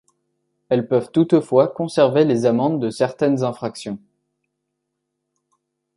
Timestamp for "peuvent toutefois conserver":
0.87-2.25